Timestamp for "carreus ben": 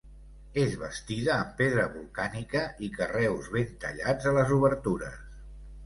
2.99-3.79